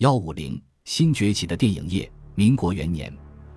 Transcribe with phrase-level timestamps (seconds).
[0.00, 2.10] 幺五零新崛起的电影业。
[2.34, 3.12] 民国元年，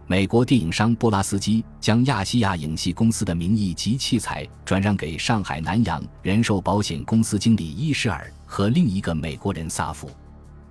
[0.07, 10.11] 美国电影商布拉斯基将亚细亚影戏公司的名义及器材转让给上海南洋人寿保险公司经理伊什尔和另一个美国人萨福。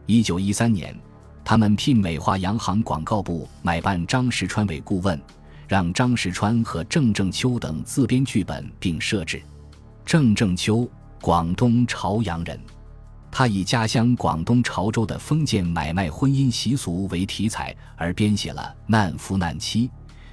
[0.04, 0.94] 一九一三年，
[1.42, 5.18] 他们聘美化洋行广告部买办张石川为顾问，
[5.66, 9.42] 让张石川和郑正秋等自编剧本并设置。
[10.04, 10.86] 郑正秋，
[11.22, 12.60] 广东潮阳人。
[13.34, 19.88] 他以家乡广东潮州的封建买卖婚姻习俗为题材而编写了《难夫难妻》，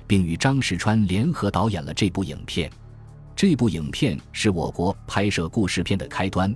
[0.05, 2.69] 并与张石川联合导演了这部影片。
[3.33, 6.53] 这部影片是我国拍摄故事片的开端，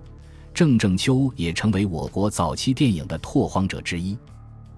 [0.53, 4.17] 郑正秋也成为我国早期电影的拓荒者之一。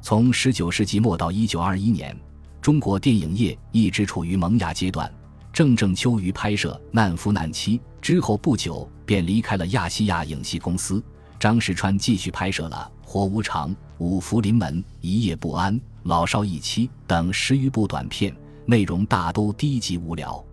[0.04, 2.16] 从19世纪末到1921年，
[2.62, 5.12] 中国电影业一直处于萌芽阶段。
[5.52, 11.04] 郑正秋于拍摄《难夫难妻》之后不久便离开了亚细亚影戏公司。
[11.38, 20.44] 张石川继续拍摄了《活无常》《五福临门》《一夜不安》《老少一妻》等十余部短片，内容大都低级无聊，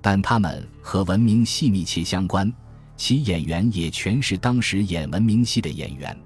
[0.00, 2.50] 但他们和文明戏密切相关，
[2.96, 6.16] 其演员也全是当时演文明戏的演员。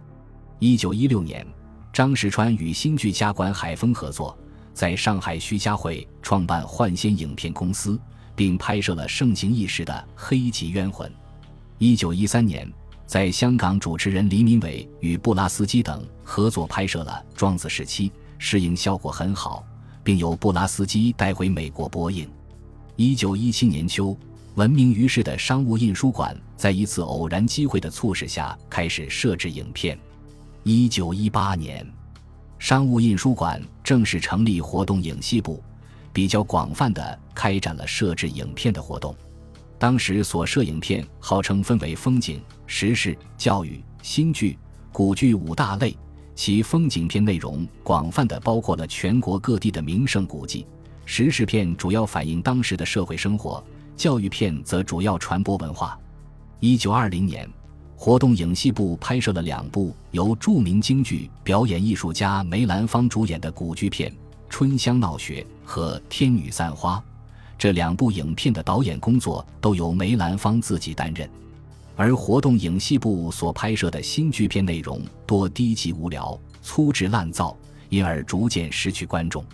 [0.60, 1.44] 一九一六年，
[1.92, 4.38] 张石川与新剧家馆海峰合作，
[4.72, 8.00] 在上海徐家汇创办幻仙影片公司，
[8.36, 11.10] 并拍摄了盛行一时的《黑旗冤魂》。
[11.78, 12.72] 一九一三年。
[13.06, 19.64] 在香港，主持人黎明伟与布拉斯基等合作拍摄了《庄子时期》，试映效果很好，
[20.02, 22.28] 并由布拉斯基带回美国播映。
[22.96, 24.16] 一九一七年秋，
[24.56, 29.96] 闻名于世的商务印书馆在一次偶然机会的促使下开始设置影片。
[30.64, 31.86] 一九一八年，
[32.58, 35.62] 商务印书馆正式成立活动影戏部，
[36.12, 39.14] 比较广泛的开展了设置影片的活动。
[39.78, 44.58] 当时所摄影片号称分为风景、时事、教育、新剧、
[44.90, 45.96] 古剧五大类，
[46.34, 50.66] 其风景片内容广泛的包括了全国各地的名胜古迹，
[51.04, 53.62] 时事片主要反映当时的社会生活，
[53.96, 55.98] 教育片则主要传播文化。
[56.60, 57.46] 一九二零年，
[57.96, 64.10] 活动影戏部拍摄了两部由著名京剧表演艺术家梅兰芳主演的古剧片
[64.48, 66.96] 《春香闹学》和《天女散花》。
[67.58, 71.28] 这两部影片的导演工作都由梅兰芳自己担任，
[71.96, 77.56] 而活动影戏部所拍摄的新剧片内容多低级无聊、粗制滥造，
[77.88, 79.44] 因而逐渐失去观众。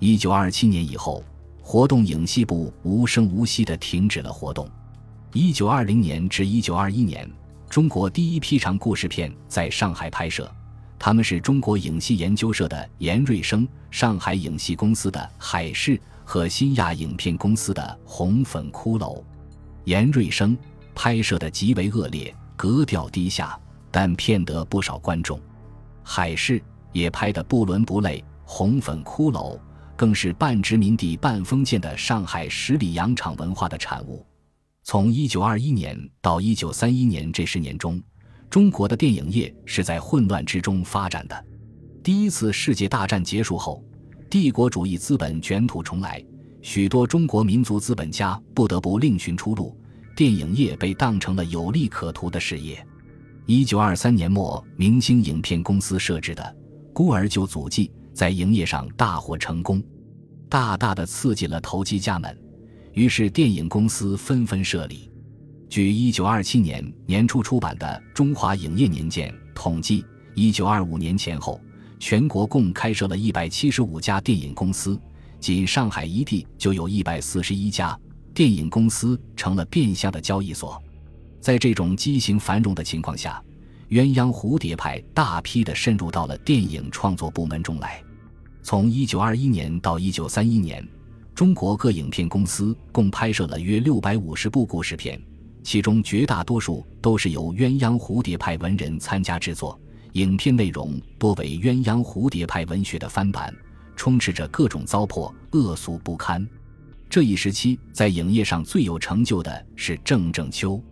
[0.00, 1.22] 一九二七年以后，
[1.62, 4.68] 活动影戏部无声无息地停止了活动。
[5.32, 7.30] 一九二零年至一九二一年，
[7.70, 10.50] 中国第一批长故事片在上海拍摄，
[10.98, 16.00] 他们是中国影戏研究社的严瑞生、上海影戏公司的海市。
[16.28, 19.20] 和新亚影片公司的《红粉骷髅》，
[19.84, 20.58] 严瑞生
[20.92, 23.56] 拍摄的极为恶劣，格调低下，
[23.92, 25.40] 但骗得不少观众。
[26.02, 26.60] 海市
[26.92, 29.56] 也拍得不伦不类，《红粉骷髅》
[29.94, 34.26] 更是半殖民地半封建的上海十里洋场文化的产物。
[34.82, 38.02] 从1921年到1931年这十年中，
[38.50, 41.44] 中国的电影业是在混乱之中发展的。
[42.02, 43.85] 第一次世界大战结束后。
[44.28, 46.22] 帝国主义资本卷土重来，
[46.60, 49.76] 许多中国民族资本家不得不另寻出路，
[50.16, 52.84] 电影业被当成了有利可图的事业。
[53.46, 56.42] 一九二三年末，明星影片公司设置的
[56.92, 59.80] 《孤儿救祖记》在营业上大获成功，
[60.48, 62.36] 大大的刺激了投机家们，
[62.94, 65.08] 于是电影公司纷纷设立。
[65.68, 70.04] 据一九二七年年初出版的《中华影业年鉴》统计，
[70.34, 71.60] 一九二五年前后。
[71.98, 75.00] 全国共开设了一百七十五家电影公司，
[75.40, 77.98] 仅上海一地就有一百四十一家
[78.34, 80.80] 电影公司，成了变相的交易所。
[81.40, 83.42] 在这种畸形繁荣的情况下，
[83.90, 88.02] 鸳鸯蝴蝶派大批的渗入到了电影创作部门中来。
[88.62, 90.86] 从一九二一年到一九三一年，
[91.34, 95.20] 中国各影片公司共拍摄了约六百五十部故事片，
[95.62, 99.80] 其中绝大多数都是由鸳鸯蝴蝶派文人参加制作。
[100.16, 103.54] 影片内容多为鸳鸯蝴蝶派文学的翻版，
[103.94, 106.48] 充斥着各种糟粕、恶俗不堪。
[107.10, 110.82] 这一时期在影业上最有成就的是郑正秋。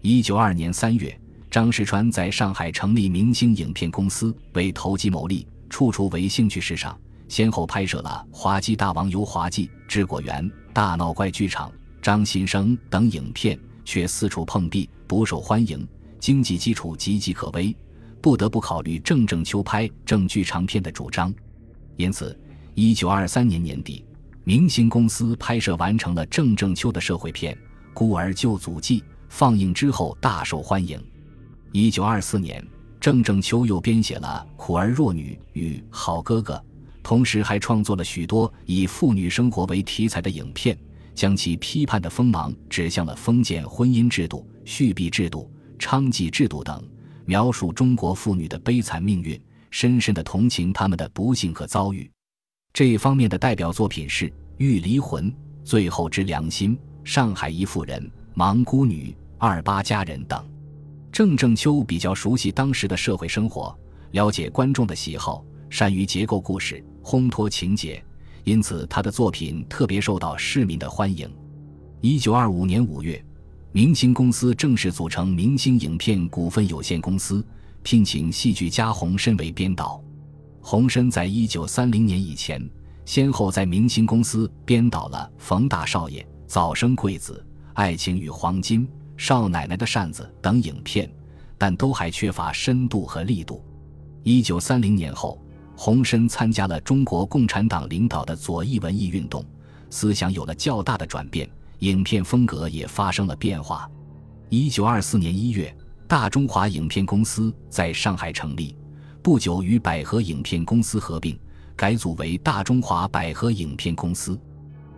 [0.00, 1.16] 一九二年三月，
[1.48, 6.98] 张石川在上海成立明星影片公司，为投机牟利，处处为兴趣市场，
[7.28, 11.70] 先后拍摄了《滑稽大王游滑稽》《治果园》《大闹怪剧场》
[12.02, 15.86] 《张新生》等影片，却四处碰壁，不受欢迎，
[16.18, 17.72] 经济基础岌岌可危。
[18.24, 21.30] 不得不考虑郑正秋拍正剧长片的主张，
[21.96, 22.34] 因此，
[22.74, 24.02] 一九二三年年底，
[24.44, 27.54] 明星公司拍摄完成了郑正秋的社会片
[27.92, 30.98] 《孤儿救祖记》，放映之后大受欢迎。
[31.70, 32.66] 一九二四年，
[32.98, 36.54] 郑正秋又编写了《苦儿弱女》与《好哥哥》，
[37.02, 40.74] 同时还创作了许多以妇女生活为题材的影片，
[41.14, 46.82] 将其批判的锋芒指向了封建婚姻制度、续婢制度、娼妓制度等，
[47.26, 49.40] 描述中国妇女的悲惨命运，
[49.70, 52.10] 深深的同情她们的不幸和遭遇。
[52.72, 55.30] 这一方面的代表作品是《欲离魂》
[55.64, 58.02] 《最后之良心》《上海一妇人》
[58.36, 60.44] 《盲姑女》《二八佳人》等。
[61.12, 63.76] 郑正秋比较熟悉当时的社会生活，
[64.10, 68.04] 了解观众的喜好，善于结构故事、烘托情节，
[68.42, 71.32] 因此他的作品特别受到市民的欢迎。
[72.00, 73.24] 一九二五年五月，
[73.74, 77.44] 明星公司正式组成明星影片股份有限公司，
[77.82, 80.00] 聘请戏剧家洪深为编导。
[80.60, 82.64] 洪深在一九三零年以前，
[83.04, 87.32] 先后在明星公司编导了《冯大少爷》《早生贵子》
[87.74, 88.86] 《爱情与黄金》。
[89.16, 91.12] 少奶奶的扇子等影片，
[91.58, 93.60] 但都还缺乏深度和力度。
[94.22, 95.36] 一九三零年后，
[95.76, 99.44] 洪深参加了中国共产党领导的左翼文艺运动，
[99.90, 101.50] 思想有了较大的转变，
[101.84, 103.86] 影片风格也发生了变化。
[104.48, 105.76] 一九二四年一月，
[106.08, 108.74] 大中华影片公司在上海成立，
[109.22, 111.38] 不久与百合影片公司合并，
[111.76, 114.40] 改组为大中华百合影片公司。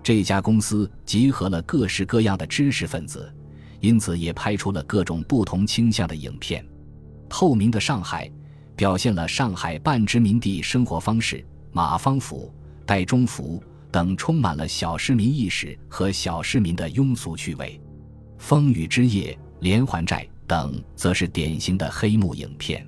[0.00, 3.34] 这家公司集合了各式各样的知识分子。
[3.80, 6.64] 因此，也拍出了各种不同倾向的影片，
[7.28, 8.28] 《透明的上海》
[8.76, 12.54] 表现了上海半殖民地生活方式，马方府、
[12.86, 13.60] 戴中福
[13.96, 17.80] 等充满了小市民意识和小市民的庸俗趣味，
[18.36, 22.86] 《风雨之夜》《连环债》等则是典型的黑幕影片。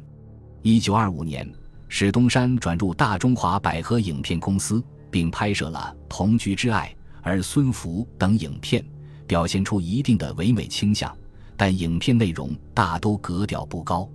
[0.61, 1.51] 一九二五年，
[1.89, 8.85] 史东山转入大中华百合影片公司，并拍摄了《同居之爱》《而孙福》等影片。
[9.27, 11.17] 表现出一定的唯美倾向，
[11.57, 14.07] 但影片内容大都格调不高。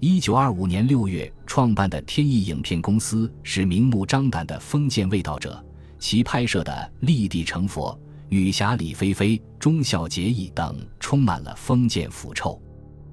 [0.00, 5.64] 一九二五年六月创办的天意影片公司是明目张胆的封建卫道者，
[6.04, 6.70] 其拍摄的
[7.06, 7.90] 《立地成佛》
[8.28, 12.60] 《女侠李菲菲》《忠孝节义》等充满了封建腐臭。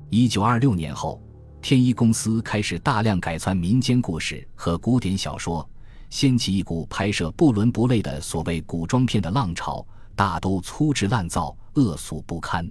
[0.09, 1.23] 一九二六年后，
[1.61, 5.65] 天一公司开始大量改窜民间故事和古典小说，
[6.09, 9.88] 掀起一股拍摄不伦不类的所谓古装片的浪潮。
[10.13, 12.69] 大都粗制滥造、恶俗不堪。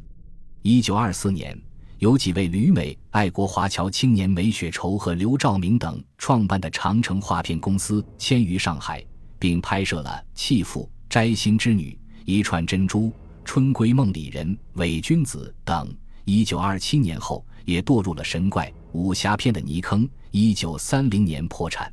[0.61, 1.59] 一九二四年，
[1.97, 9.03] 有几位旅美爱国华侨青年梅雪绸和刘兆明等创办的长城画片公司迁于上海，
[9.41, 13.07] 并拍摄了《弃妇》《摘星之女》《一串珍珠》
[13.45, 15.93] 《春闺梦里人》《伪君子》等。
[16.25, 20.09] 一九二七年后，也堕入了神怪武侠片的泥坑。
[20.31, 21.93] 一九三零年破产。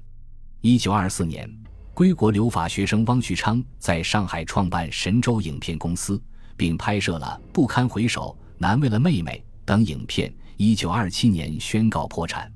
[0.61, 1.49] 一九二四年。
[1.93, 6.21] 归国留法学生汪旭昌在上海创办神州影片公司，
[6.55, 8.25] 并拍摄了《不堪回首》
[8.59, 10.31] 《难为了妹妹》等影片。
[10.57, 12.53] 一九二七年宣告破产。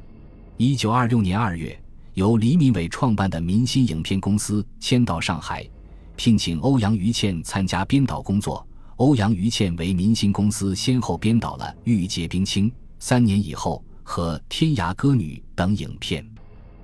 [0.58, 1.76] 一九二六年二月，
[2.14, 5.68] 由黎民伟创办的民心影片公司迁到上海，
[6.16, 8.66] 聘请欧阳予倩参加编导工作。
[8.98, 12.70] 欧阳予倩为民心公司先后编导了《玉洁冰清》
[13.00, 16.26] 三年以后和《天涯歌女》等影片。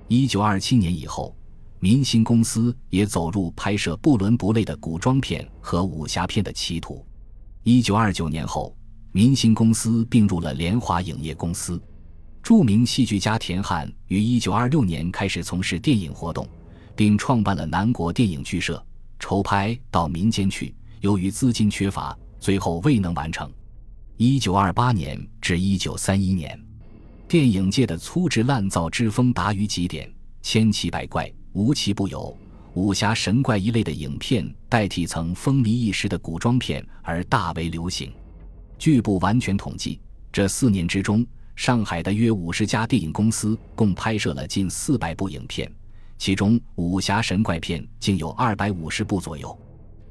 [0.08, 1.34] 一九二七年以后。
[1.80, 7.06] 明星公司也走入拍摄不伦不类的古装片和武侠片的歧途。
[7.62, 8.76] 一九二九年后，
[9.12, 11.80] 明星公司并入了联华影业公司。
[12.42, 16.48] 著名戏剧家田汉于一九二六年开始从事电影活动，
[16.96, 18.82] 并创办了南国电影剧社，
[19.18, 20.66] 筹拍《到民间去》，
[21.00, 23.50] 由于资金缺乏，最后未能完成。
[24.16, 26.58] 一九二八年至一九三一年，
[27.28, 30.10] 电影界的粗制滥造之风达于极点，
[30.42, 31.30] 千奇百怪。
[31.52, 32.36] 无奇不有，
[32.74, 38.12] 武侠神怪一类的影片代替曾风靡一时的古装片而大为流行。
[38.78, 40.00] 据不完全统计，
[40.32, 41.26] 这四年之中，
[41.58, 45.68] 上海的约五十家电影公司共拍摄了近四百部影片，
[46.16, 49.58] 其中武侠神怪片竟有二百五十部左右。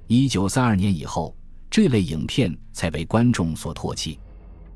[0.07, 1.33] 一九三二年以后，
[1.71, 4.19] 这类影片才被观众所唾弃。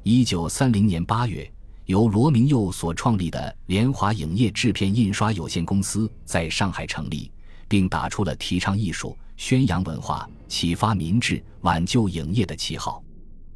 [0.04, 1.46] 一九三零年八月。
[1.88, 7.30] 由罗明佑所创立的联华影业制片印刷有限公司在上海成立，
[7.68, 13.04] 并打出了提倡艺术、宣扬文化、启发民智、挽救影业的旗号。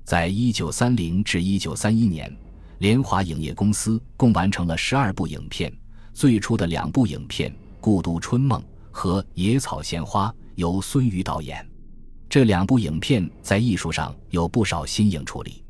[0.04, 2.36] 在一九三零至一九三一年，
[2.80, 5.72] 联华影业公司共完成了十二部影片，
[6.14, 8.60] 最初的两部影片《故都春梦》
[8.92, 11.66] 和《野草鲜花》由孙瑜导演。
[12.28, 15.64] 这两部影片在艺术上有不少新颖处理。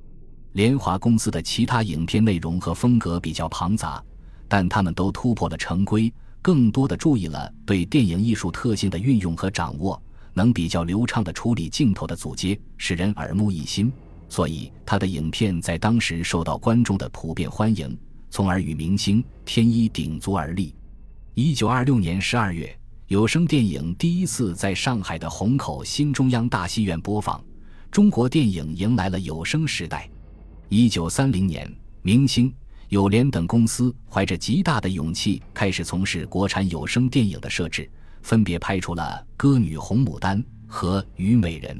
[0.53, 4.03] 联华公司的其他影片内容和风格比较庞杂，
[4.47, 10.01] 但他们都突破了成规，更多的注意了对电影艺术特性的运用和掌握，
[10.33, 13.93] 能比较流畅的处理镜头的组接，使人耳目一新。
[14.35, 17.97] 所以，他的影片在当时受到观众的普遍欢迎，
[18.29, 20.75] 从而与明星、天一鼎足而立。
[21.35, 22.77] 一九二六年十二月，
[23.07, 27.41] 有声电影第一次在上海的虹口新中央大戏院播放，
[27.89, 30.09] 中国电影迎来了有声时代。
[30.67, 32.53] 一九三零年，明星、
[32.89, 37.89] 友联等公司怀着极大的勇气，开始从事国产有声电影的摄制，
[38.21, 41.73] 分别拍出了《歌女红牡丹》和《虞美人》。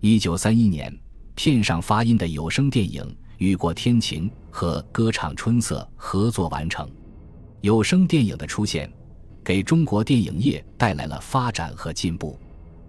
[0.00, 0.94] 一九三一年，
[1.38, 3.00] 片上发音的有声电影
[3.36, 6.90] 《雨过天晴》和《歌唱春色》合作完成。
[7.60, 8.92] 有声电影的出现，
[9.44, 12.36] 给中国电影业带来了发展和进步。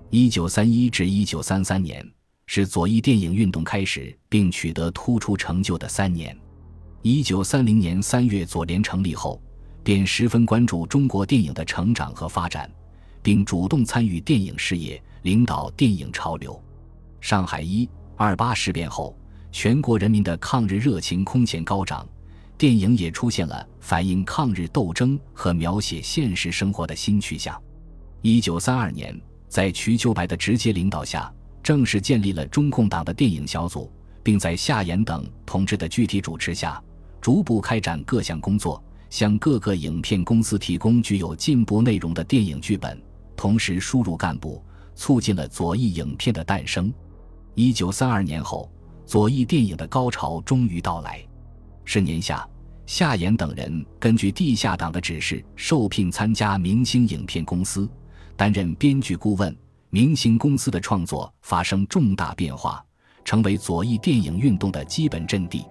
[0.10, 2.04] 一九三一至一九三三年。
[2.48, 6.36] 是左翼电影运动开始并取得突出成就的三年。
[7.04, 9.40] 一九三零年三月，左联成立后，
[9.84, 12.68] 便十分关注中国电影的成长和发展，
[13.22, 16.60] 并主动参与电影事业，领导电影潮流。
[17.22, 17.88] 上海一
[18.22, 19.18] 二八事变后，
[19.50, 22.06] 全国人民的抗日热情空前高涨，
[22.58, 27.58] 电影也出现了反映抗日斗争和描写现实生活的新趋向。
[28.22, 31.34] 一九三二年，在瞿秋白的直接领导下。
[31.64, 33.90] 正式建立了中共党的电影小组，
[34.22, 36.82] 并在夏衍等同志的具体主持下，
[37.22, 43.02] 逐步开展各项工作，向各个影片公司提供具有进步内容的电影剧本，
[43.38, 44.62] 同时输入干部，
[44.94, 46.94] 促进了左翼影片的诞生。
[47.60, 48.72] 一九三二年后，
[49.06, 51.22] 左翼电影的高潮终于到来。
[51.84, 52.48] 是年下，
[52.86, 57.86] 夏衍等人根据地下党的指示，受聘参加明星影片公司，
[58.38, 59.54] 担任编剧顾问。
[59.90, 62.82] 明星公司的创作发生重大变化，
[63.26, 65.66] 成为左翼电影运动的基本阵地。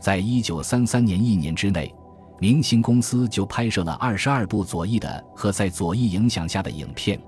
[0.00, 1.94] 在一九三三年一年之内，
[2.40, 7.20] 明星公司就拍摄了二十二部左翼的和在左翼影响下的影片。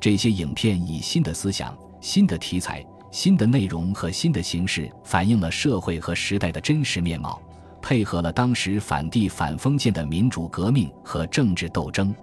[0.00, 7.40] 这些影片以新的思想、新的题材、新的内容和新的形式，反映了社会和时代的真实面貌，
[7.82, 12.14] 配合了当时反帝反封建的民主革命和政治斗争。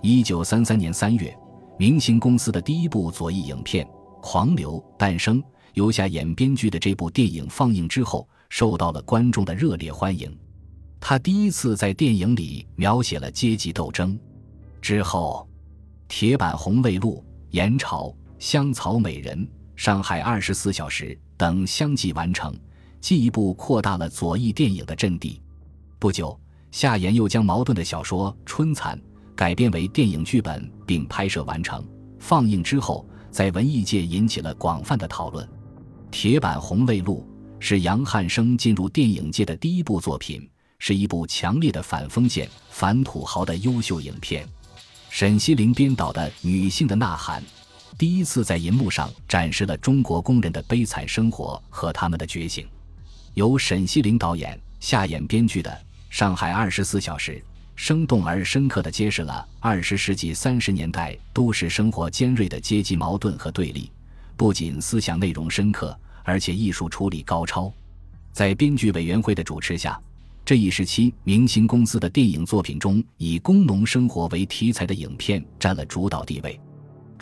[0.00, 1.36] 一九三三年三月。
[1.78, 3.84] 明星公司的第一部左翼影片
[4.20, 10.38] 《狂流》诞生，由夏衍编剧的这部电影放映之后，受到了观众的热烈欢迎。
[11.00, 14.16] 他第一次在电影里描写了阶级斗争。
[14.80, 15.48] 之后，
[16.06, 17.16] 《铁板红泪录》
[17.50, 18.08] 《盐潮》
[18.38, 19.36] 《香草美人》
[19.76, 22.54] 《上海二十四小时》等相继完成，
[23.00, 25.40] 进一步扩大了左翼电影的阵地。
[25.98, 26.38] 不久，
[26.70, 28.96] 夏衍又将矛盾的小说《春蚕》。
[29.34, 31.84] 改编为电影剧本并拍摄完成，
[32.18, 35.44] 放映之后，在文艺界引起了广泛的讨论。
[36.10, 37.26] 《铁板红泪录》
[37.64, 40.48] 是杨汉生进入电影界的第一部作品，
[40.78, 44.46] 是一部强烈的反封建、反土豪的优秀影片。
[45.08, 47.42] 沈西林编导的《女性的呐喊》，
[48.02, 52.66] 第一次在银幕上展示了中国工人的悲惨生活和他们的觉醒。
[53.34, 55.70] 由沈西林导演、夏衍编剧的
[56.10, 57.34] 《上海二十四小时》。
[57.76, 63.88] 生动而深刻地揭示了二十世纪三十年代都市生活尖锐的阶级矛盾和对立，
[64.36, 67.72] 不仅思想内容深刻，而且艺术处理高超。
[68.32, 69.96] 在编剧委员会的主持下，
[70.44, 76.58] 这一时期明星公司的电影作品中，以工农生活为题材的影片占了主导地位。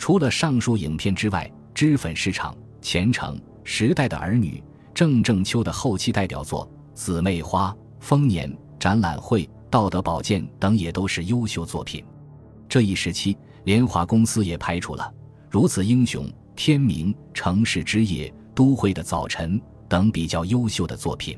[0.01, 4.55] 除了上述影片之外，《脂粉市场》《前程》《时代的儿女》
[4.95, 9.45] 《郑正秋》的后期代表作《姊妹花》《丰年》《展览会》。
[9.69, 12.03] 道德宝剑等也都是优秀作品。
[12.67, 15.03] 这一时期，联华公司也拍出了
[15.51, 21.37] 《如此英雄》《天明》《城市之夜》《都会的早晨》等比较优秀的作品。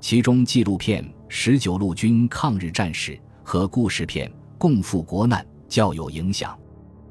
[0.00, 3.12] 其中，纪录片《十九路军抗日战士》
[3.42, 6.56] 和故事片《共赴国难》较有影响。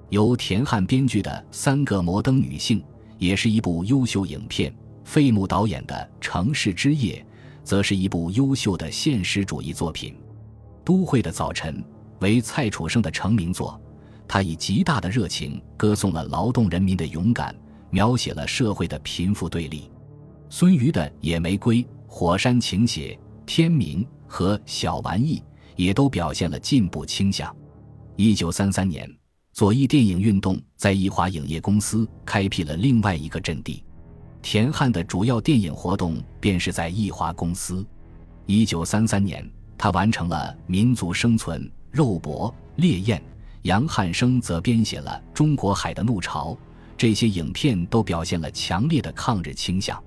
[0.10, 2.80] 由田汉编剧的《三个摩登女性》
[3.18, 4.74] 也是一部优秀影片。
[5.04, 7.26] 费穆导演的《城市之夜》
[7.64, 10.16] 则是一部优秀的现实主义作品。
[10.84, 11.84] 都会的早晨
[12.20, 13.80] 为蔡楚生的成名作，
[14.28, 17.56] 他以极大的热情歌颂了劳动人民的勇敢，
[17.90, 19.90] 描写了社会的贫富对立。
[20.50, 25.40] 孙瑜的《野玫瑰》《火山情写》《天明》和《小玩意》
[25.76, 27.54] 也都表现了进步倾向。
[28.16, 29.10] 一九三三年，
[29.58, 33.84] 左翼电影运动在艺华影业公司开辟了另外一个阵地。
[34.40, 37.84] 田汉的主要电影活动便是在艺华公司。
[38.46, 39.44] 一九三三年。
[39.76, 41.60] 他完成了《民族生存》
[41.90, 43.18] 《肉搏》《烈焰》，
[43.64, 46.52] 杨汉生则编写了《中国海的怒潮》。
[46.96, 50.00] 这些影片都表现了强烈的抗日倾向。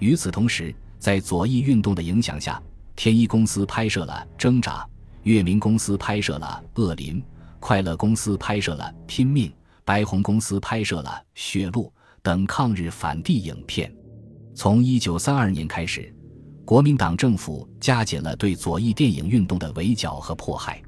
[0.00, 2.62] 与此同时，在左翼运动的影响下，
[2.94, 4.80] 天一公司拍摄了《挣扎》，
[5.22, 7.16] 月明公司拍摄了《恶林》，
[7.62, 9.48] 快乐公司拍摄了《拼命》，
[9.84, 11.84] 白虹公司拍摄了《血路》
[12.20, 13.90] 等抗日反帝影片。
[14.52, 16.12] 从1932年开始。
[16.64, 20.82] 国民党政府加紧了对左翼电影运动的围剿和迫害。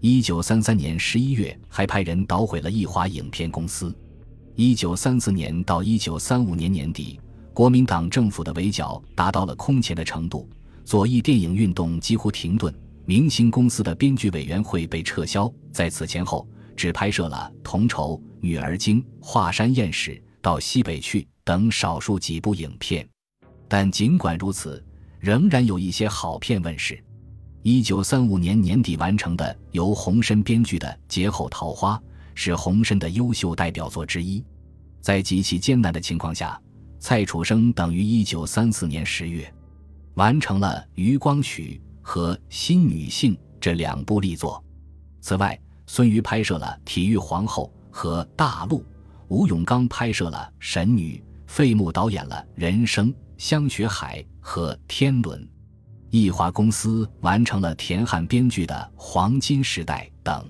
[0.00, 3.94] 一九三三年十一月，还派人捣毁了艺华影片公司。
[4.54, 7.18] 一九三四年到一九三五年年底，
[7.54, 10.46] 国民党政府的围剿达到了空前的程度，
[10.84, 12.74] 左翼电影运动几乎停顿。
[13.10, 23.04] 明星公司的编剧委员会被撤销，在此前后，只拍摄了《同仇》《女儿经》《华山艳史》《到西北去》等少数几部影片。
[23.66, 24.80] 但尽管如此，
[25.18, 27.02] 仍然有一些好片问世。
[27.64, 31.96] 一九三五年年底完成的由洪深编剧的《劫后桃花》
[32.36, 34.40] 是洪深的优秀代表作之一。
[35.00, 36.56] 在极其艰难的情况下，
[37.00, 39.52] 蔡楚生等于一九三四年十月
[40.14, 44.62] 完成了《余光曲》和《新女性》这两部力作。
[45.20, 48.80] 此外，孙瑜拍摄了《体育皇后》和《大陆》，
[49.28, 51.16] 吴永刚拍摄了《神女》，
[51.46, 55.40] 费穆导演了《人生》《香雪海》和《天伦》。
[56.10, 60.44] 艺华公司完成了田汉编剧的《黄金时代》等。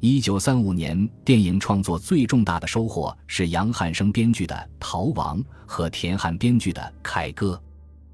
[0.00, 7.54] 一九三五年，电影创作最重大的收获是杨汉生编剧的《逃亡》和田汉编剧的《凯歌》。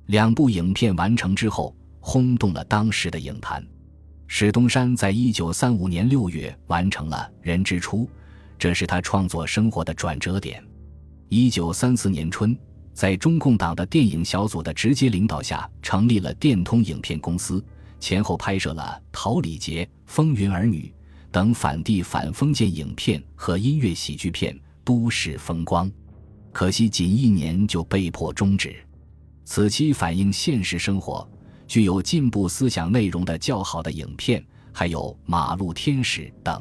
[0.07, 1.75] 两部影片完成之后，
[2.11, 3.63] 轰动了当时的影坛。
[4.29, 7.99] 史东山在一九三五年六月完成了《人之初》，
[8.59, 10.65] 这是他创作生活的转折点。
[11.29, 12.59] 一九三四年春。
[12.95, 17.63] 在中共党的电影小组的直接领导下，成立了电通影片公司，
[18.01, 20.93] 前后拍摄了《桃李节》《风云儿女》
[21.31, 25.89] 等反帝反封建影片和音乐喜剧片《都市风光》。
[26.53, 28.75] 可惜仅一年就被迫终止。
[29.45, 31.29] 此期反映现实生活、
[31.69, 36.61] 具有进步思想内容的较好的影片还有《马路天使》等。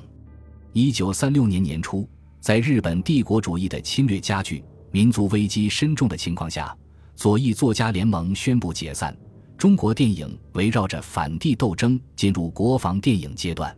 [0.74, 2.08] 一九三六年年初，
[2.42, 4.64] 在日本帝国主义的侵略加剧。
[4.90, 6.76] 民族危机深重的情况下，
[7.16, 9.16] 左翼作家联盟宣布解散。
[9.58, 13.76] 中国电影围绕着反帝斗争进入国防电影阶段。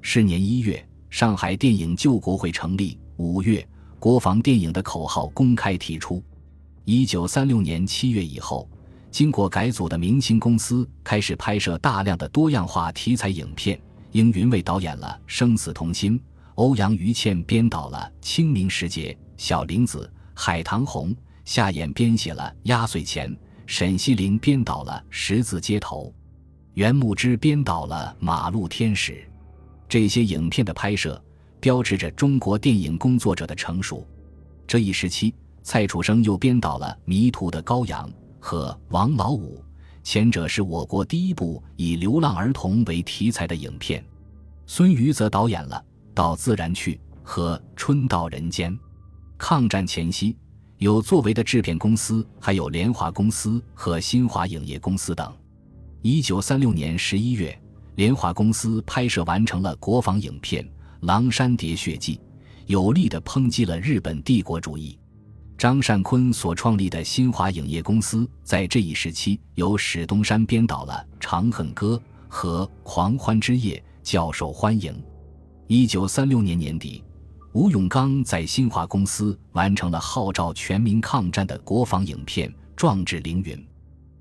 [0.00, 3.66] 是年一月，上海电影救国会成立；五月，
[3.98, 6.22] 国防电影的口号公开提出。
[6.84, 8.68] 一九三六年七月以后，
[9.12, 13.78] 经过改组的明星公司开始拍摄大量的多样化题材影片。
[14.12, 16.18] 应云卫导演了《生死同心》，
[16.54, 20.10] 欧阳予倩编导了《清明时节》，小林子。
[20.34, 23.30] 海棠红、夏衍编写了《压岁钱》，
[23.66, 26.06] 沈西林编导了《十字街头》，
[26.72, 29.12] 袁牧之编导了《马路天使》。
[29.86, 31.22] 这些影片的拍摄，
[31.60, 34.06] 标志着中国电影工作者的成熟。
[34.66, 38.08] 这一时期，蔡楚生又编导了《迷途的羔羊》
[38.44, 39.56] 和《王老五》，
[40.02, 44.04] 前者是我国第一部以流浪儿童为题材的影片。
[44.66, 45.76] 孙瑜则导演了
[46.12, 48.72] 《到自然去》和《春到人间》。
[49.38, 50.36] 抗战前夕，
[50.78, 55.32] 有作为的制片公司还有联华公司和新华影业公司等。
[56.02, 57.56] 一九三六年十一月，
[57.94, 60.64] 联华公司拍摄完成了国防影片
[61.02, 62.16] 《狼山喋血记》，
[62.66, 64.98] 有力地抨击了日本帝国主义。
[65.62, 71.94] 张善坤所创立的新华影业公司在这一时期由史东山编导了《长恨歌》
[72.26, 74.92] 和《狂欢之夜》，较受欢迎。
[75.68, 77.04] 一九三六年年底。
[77.52, 83.56] 吴永刚在新华公司完成了号召全民抗战的国防影片《壮志凌云》。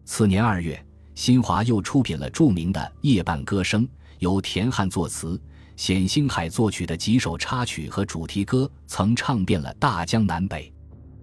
[0.06, 0.80] 次年二月，
[1.16, 3.84] 新华又出品了著名的《夜半歌声》，
[4.20, 5.42] 由田汉作词、
[5.76, 10.72] 冼星海作曲的几首插曲和主题歌，曾唱遍了大江南北。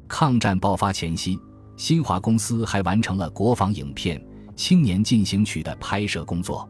[0.08, 1.38] 抗战爆发前夕，
[1.76, 4.18] 新华公司还完成了国防影片
[4.56, 6.68] 《青年进行曲》的拍摄工作。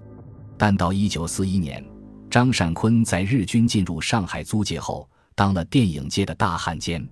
[0.58, 1.82] 但到一九四一年，
[2.28, 5.08] 张善坤在日军进入上海租界后。
[5.34, 7.08] 当了电影界的大汉奸。